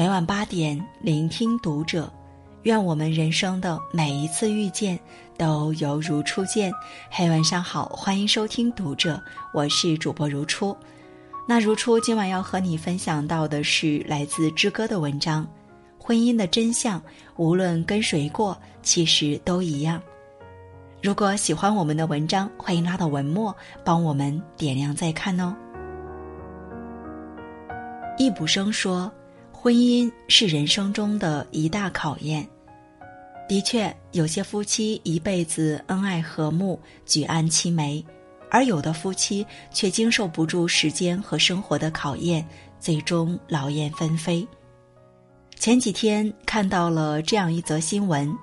[0.00, 2.10] 每晚八点，聆听读者。
[2.62, 4.98] 愿我们人生的每一次遇见，
[5.36, 6.72] 都犹如初见。
[7.10, 9.22] 嘿，晚上好，欢迎收听读者，
[9.52, 10.74] 我是主播如初。
[11.46, 15.46] 那如初今晚要和你分享到的是来自之歌的文章：
[15.98, 16.98] 婚姻的真相，
[17.36, 20.00] 无论跟谁过，其实都一样。
[21.02, 23.54] 如果喜欢我们的文章，欢迎拉到文末
[23.84, 25.54] 帮我们点亮再看哦。
[28.16, 29.12] 易卜生说。
[29.62, 32.48] 婚姻是人生中的一大考验。
[33.46, 38.02] 的确，有些夫妻一辈子恩爱和睦、举案齐眉，
[38.50, 42.42] 而有的夫妻却经受不住时间和生活的考验，
[42.78, 44.48] 最终劳燕分飞。
[45.56, 48.34] 前几天看到了这样一则新闻：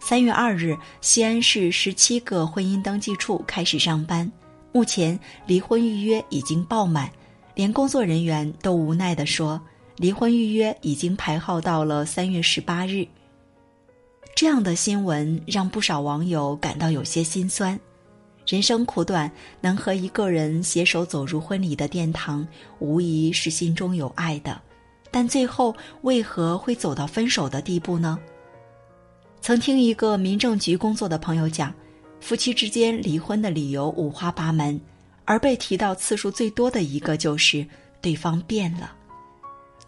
[0.00, 4.28] 三月二日，西安市十七个婚姻登记处开始上班，
[4.72, 7.08] 目前离婚预约已经爆满，
[7.54, 9.62] 连工作人员都无奈地说。
[9.96, 13.06] 离婚预约已经排号到了三月十八日。
[14.34, 17.78] 这样的新闻让不少网友感到有些心酸。
[18.46, 22.46] 人生苦短，能和一个人携手走入婚礼的殿堂，
[22.78, 24.60] 无疑是心中有爱的。
[25.10, 28.18] 但最后为何会走到分手的地步呢？
[29.40, 31.74] 曾听一个民政局工作的朋友讲，
[32.20, 34.78] 夫妻之间离婚的理由五花八门，
[35.24, 37.66] 而被提到次数最多的一个就是
[38.02, 38.92] 对方变了。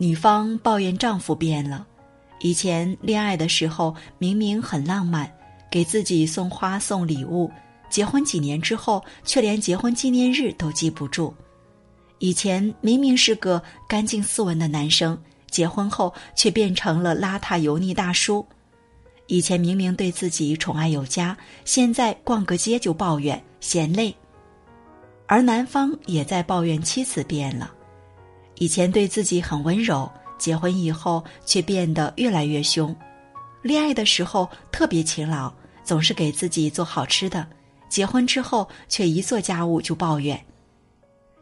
[0.01, 1.85] 女方抱怨丈夫变了，
[2.41, 5.31] 以前恋爱的时候明明很浪漫，
[5.69, 7.51] 给自己送花送礼物，
[7.91, 11.35] 结婚几年之后却连结婚纪念日都记不住。
[12.21, 18.47] 以前明明是个干净斯文的男生，结婚后却变成了邋遢油腻大叔。
[19.27, 24.15] 以前明明对自己宠爱有加，现在逛个街就抱怨嫌累。
[25.27, 27.75] 而男方也在抱怨妻子变了。
[28.59, 32.95] 以前对自己很温柔，结婚以后却变得越来越凶。
[33.63, 35.53] 恋爱的时候特别勤劳，
[35.85, 37.47] 总是给自己做好吃的，
[37.89, 40.41] 结婚之后却一做家务就抱怨。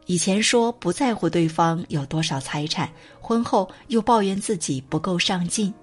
[0.05, 2.89] 以前说不在乎对方有多少财产，
[3.19, 5.73] 婚后又抱怨自己不够上进。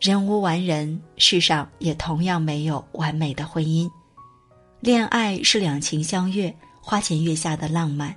[0.00, 3.90] 人无完人，世上也同样没有完美的婚姻。
[4.80, 8.14] 恋爱是两情相悦、花前月下的浪漫。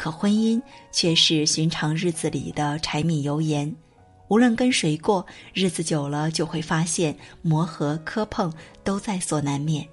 [0.00, 0.58] 可婚姻
[0.90, 3.70] 却是寻常日子里的柴米油盐，
[4.28, 8.50] 无论跟谁过，日子久了就会发现磨合磕碰
[8.82, 9.86] 都在所难免。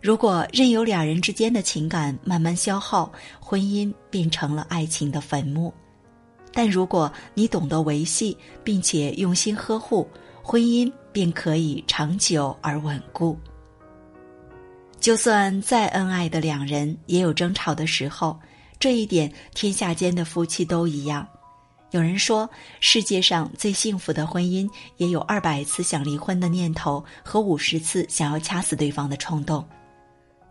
[0.00, 5.70] 如果任由两人之间的情感慢慢消耗，婚姻变成了爱情的坟墓；
[6.54, 8.34] 但如果你懂得维系，
[8.64, 10.08] 并且用心呵护，
[10.42, 13.38] 婚姻便可以长久而稳固。
[14.98, 18.34] 就算再恩爱的两人，也有争吵的时候。
[18.78, 21.26] 这一点，天下间的夫妻都一样。
[21.90, 22.48] 有人说，
[22.80, 24.68] 世界上最幸福的婚姻，
[24.98, 29.66] 也有二百次想离婚的念头和五十次想要掐死对方的冲动。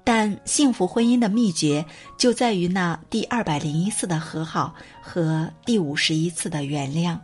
[0.04, 1.86] 但幸福婚姻的秘诀，
[2.18, 7.18] 就在于那第二百零一次的和好和第五十一次的原谅。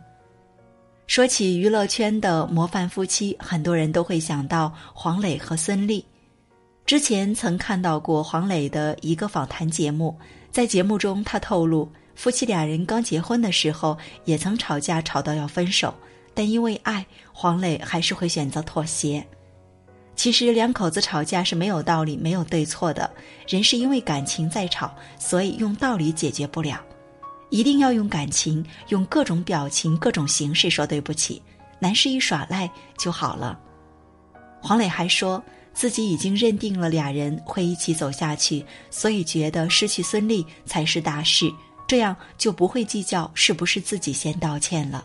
[1.06, 6.04] 说起娱乐圈的模范夫妻，很多人都会想到黄磊和孙俪。
[6.86, 10.16] 之前曾看到过黄磊的一个访谈节目。
[10.54, 15.92] 在节目中，他透露，夫妻俩人刚结婚的时候也曾吵架，吵到要分手，
[16.32, 19.26] 但因为爱，黄磊还是会选择妥协。
[20.14, 23.10] 其实两口子吵架是没有道理、没有对错的，
[23.48, 26.80] 人是因为感情在吵，所以用道理解决不了，
[27.50, 31.42] 一定要用感情，用各种表情、各种形式说对不起，
[31.80, 33.58] 男士一耍赖就好了。
[34.62, 35.42] 黄磊还说。
[35.74, 41.52] 自己已经认定了俩人会一起走下去，所以觉得失去孙俪才是大事，
[41.86, 45.04] 这样就不会计较是不是自己先道歉了。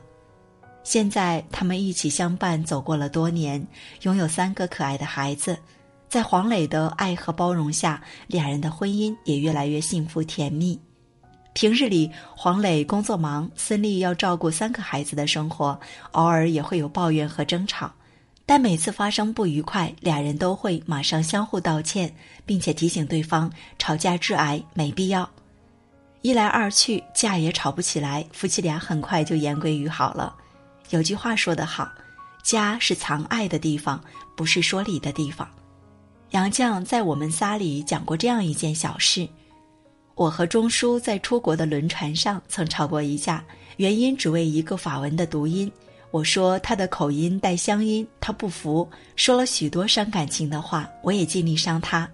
[0.84, 3.66] 现在他们一起相伴走过了多年，
[4.04, 5.58] 拥有三个可爱的孩子，
[6.08, 10.80] 在黄磊的爱和包容下，俩人的婚姻也越来越幸福甜蜜。
[11.54, 15.78] 平日里，黄磊工作忙，孙俪要照顾三个孩子的生活，
[16.12, 17.92] 偶尔也会有抱怨和争吵。
[18.50, 22.12] 但每次发生不愉快，俩人都会马上相互道歉，
[22.48, 23.48] 并且提醒对方
[23.78, 25.30] 吵架致癌，没必要。
[26.24, 30.36] 一来二去，架也吵不起来，夫妻俩很快就言归于好了。
[30.90, 31.88] 有句话说得好，
[32.42, 34.04] 家是藏爱的地方，
[34.36, 35.48] 不是说理的地方。
[36.32, 39.30] 杨绛在《我们仨》里讲过这样一件小事：
[40.16, 43.46] 我和钟书在出国的轮船上曾吵过一架，
[43.78, 45.72] 原因只为一个法文的读音。
[46.12, 52.10] 我说他的口音带乡音，他不服，说了许多伤感情的话，我也尽力伤他。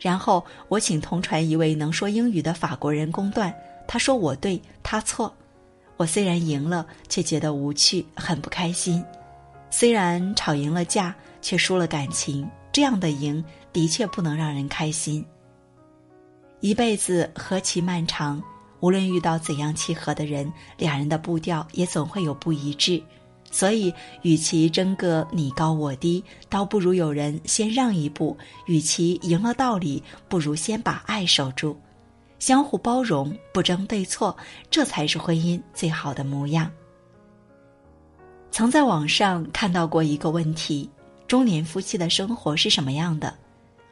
[0.00, 3.52] 然后我请同船一位能说英语的法国人公断，
[3.86, 5.32] 他说我对，他错。
[5.96, 9.04] 我虽然赢了，却觉得无趣，很不开心。
[9.70, 15.24] 虽然吵赢了架，却输了感情，这样的赢的确不能让人开心。
[16.60, 18.42] 一辈子何其漫长，
[18.80, 23.02] 无论遇到怎样契合的人，两人的步调也总会有不一致。
[23.52, 31.78] 所以，与其争个你高我低，倒不如有人先让一步；与其赢了道理，不如先把爱守住。
[32.38, 34.36] 相互包容，不争对错，
[34.68, 36.68] 这才是婚姻最好的模样。
[38.50, 40.90] 曾在网上看到过一个问题：
[41.28, 43.32] 中年夫妻的生活是什么样的？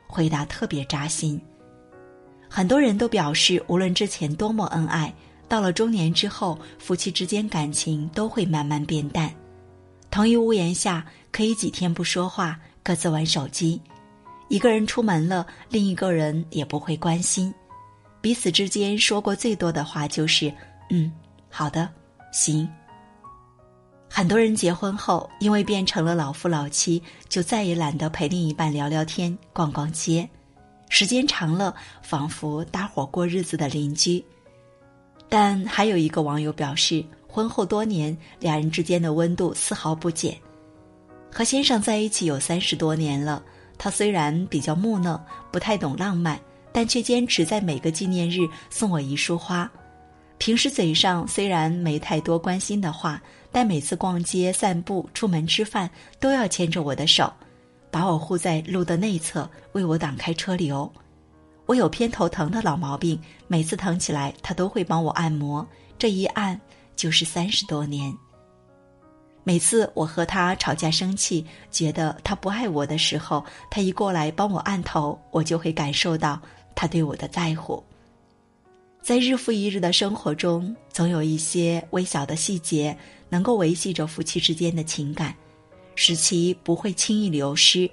[0.08, 1.40] 回答特别扎心。
[2.48, 5.14] 很多人都表示，无论之前多么恩爱，
[5.46, 9.32] 到了中年之后，夫妻之间感情都会慢慢变淡。
[10.10, 13.80] 同一屋檐下，可以几天不说话，各自玩手机；
[14.48, 17.54] 一个人出门了，另一个人也不会关心。
[18.20, 20.52] 彼此之间说过最多的话就是
[20.90, 21.10] “嗯，
[21.48, 21.88] 好的，
[22.32, 22.68] 行。”
[24.12, 30.28] 很多人结婚后，因为变成了老夫老妻，就再也懒得陪另一半聊聊天、逛逛街。
[30.88, 31.72] 时间长了，
[32.02, 34.22] 仿佛搭伙过日子的邻居。
[35.28, 40.36] 但还有一个网友表示，婚后多年，两人之间的温度丝毫不减。
[41.30, 43.42] 和先生在一起有三十多年了，
[43.78, 46.40] 他虽然比较木讷，不太懂浪漫。
[46.72, 49.68] 但却坚持在每个纪念日送我一束花。
[50.38, 55.90] 平时嘴上虽然没太多关心的话，但每次逛街、散步、出门吃饭
[56.20, 57.32] 都要牵着我的手，
[57.90, 60.88] 把我护在路的内侧，为我挡开车流。
[61.66, 65.66] 我有偏头疼的老毛病，每次疼起来他都会帮我按摩，
[65.98, 66.58] 这一按
[67.00, 68.14] 就是三十多年。
[69.42, 76.38] 每次我和他吵架生气，觉得他不爱我的时候，他一过来帮我按头，我就会感受到。
[76.74, 77.82] 他对我的在乎，
[79.00, 82.94] 在日复一日的生活中，总有一些微小的细节
[83.30, 85.34] 能够维系着夫妻之间的情感，
[85.94, 87.90] 使其不会轻易流失。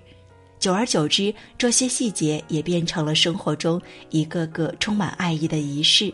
[0.59, 6.13] 久而久之，这些细节也变成了生活中一个个充满爱意的仪式。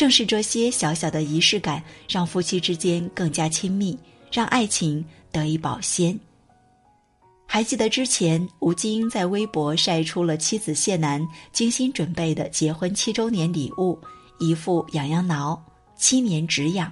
[0.00, 3.94] 正是这些小小的仪式感，让夫妻之间更加亲密，
[4.32, 6.18] 让爱情得以保鲜。
[7.46, 13.98] 还记得之前吴京在微博晒出了妻子谢楠精心准备的结婚七周年礼物，
[14.38, 15.62] 一副痒痒挠，
[15.98, 16.90] 七年止痒。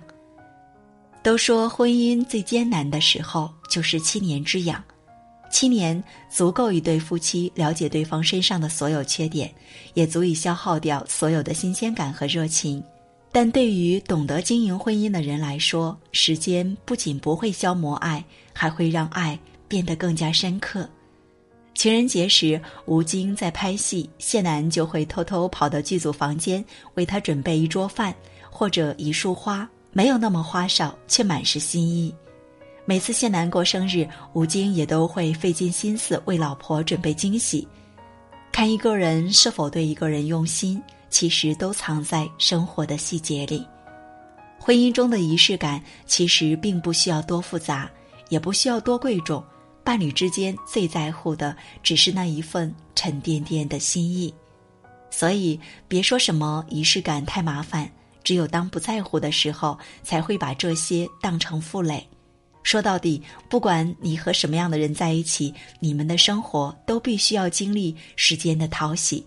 [1.22, 4.84] 都说婚姻最艰难的时候就是七年之痒，
[5.50, 9.50] 七年足够一对夫妻了解对方身上的所有缺点，
[9.94, 12.84] 也足以消耗掉所有的新鲜感和热情。
[13.30, 19.38] 但对于懂得经营婚姻的人来说，时间不仅不会消磨爱，还会让爱。
[19.68, 20.88] 变得更加深刻。
[21.74, 26.64] 情人节时，吴京在拍戏，谢楠就会偷偷跑到剧组房间，
[26.94, 28.14] 为他准备一桌饭
[28.50, 32.10] 或者一束花，没有那么花哨，却满是心意。
[32.86, 37.68] 每次谢楠过生日，吴京也都会费尽心思为老婆准备惊喜。
[38.50, 43.66] 看一个人是否对一个人用心，其实都藏在生活的细节里。
[44.58, 47.90] 婚姻中的仪式感，其实并不需要多复杂，
[48.28, 49.42] 也不需要多贵重。
[49.84, 54.34] 伴侣之间最在乎的只是那一份沉甸甸的心意，
[55.10, 57.90] 所以别说什么仪式感太麻烦，
[58.22, 62.06] 只有当不在乎的时候，才会把这些当成负累。
[62.62, 69.24] 说到底，不管你和什么样的人在一起，你们的生活都必须要经历时间的淘洗，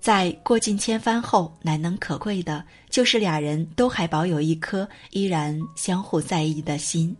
[0.00, 7.14] 在过尽千帆后，难能可贵的就是俩人都还保有一颗依然相互在意的心。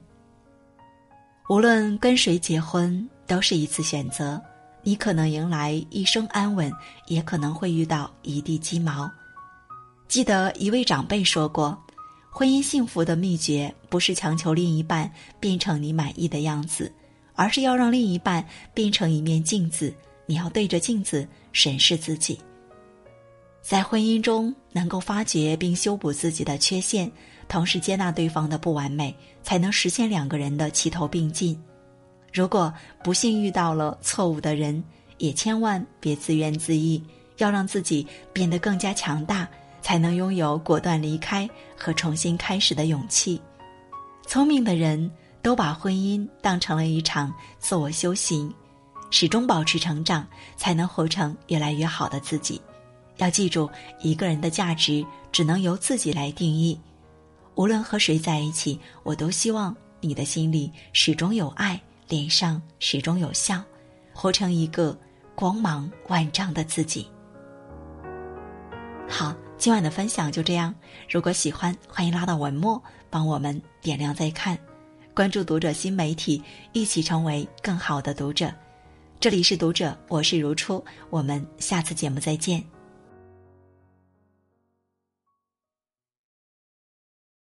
[1.49, 4.41] 无论跟谁结婚，都是一次选择。
[4.83, 6.73] 你可能迎来一生安稳，
[7.09, 9.11] 也可能会遇到一地鸡毛。
[10.07, 11.77] 记得一位长辈说过，
[12.31, 16.91] 婚姻幸福的秘诀不是强求另一半变成你满意的样子，
[17.35, 18.43] 而是要让另一半
[18.73, 19.93] 变成一面镜子，
[20.27, 22.39] 你要对着镜子审视自己。
[23.69, 27.13] 在婚姻中，能够发掘并修补自己的缺陷。
[27.49, 31.63] 同时接纳对方的不完美，才能实现两个人的齐头并进。
[32.33, 32.73] 如果
[33.05, 34.83] 不幸遇到了错误的人，
[35.19, 36.99] 也千万别自怨自艾，
[37.37, 39.47] 要让自己变得更加强大，
[39.83, 41.47] 才能拥有果断离开
[41.77, 43.39] 和重新开始的勇气。
[44.27, 45.11] 聪明的人
[45.43, 48.51] 都把婚姻当成了一场自我修行，
[49.11, 52.59] 始终保持成长，才能活成越来越好的自己。
[53.19, 53.69] 要记住，
[54.01, 56.79] 一个人的价值只能由自己来定义。
[57.55, 63.63] 无论和谁在一起，我都希望你的心里始终有爱，脸上始终有笑，
[64.15, 64.97] 活成一个
[65.35, 67.07] 光芒万丈的自己。
[69.09, 70.73] 好，今晚的分享就这样，
[71.11, 74.57] 如果喜欢，欢迎拉到文末帮我们点亮再看，
[75.13, 76.41] 关注读者新媒体，
[76.73, 78.53] 一起成为更好的读者。
[79.19, 82.63] 这里是读者，我是如初，我们下次节目再见。